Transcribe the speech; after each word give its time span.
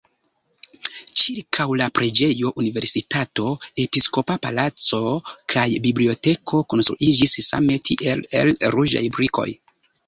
Ĉirkaŭ 1.23 1.67
la 1.81 1.89
preĝejo 1.99 2.53
universitato, 2.63 3.45
episkopa 3.85 4.39
palaco 4.47 5.03
kaj 5.55 5.67
biblioteko 5.87 6.67
konstruiĝis 6.77 7.41
same 7.53 7.81
tiel 7.91 8.27
el 8.43 8.57
ruĝaj 8.79 9.09
brikoj. 9.19 9.49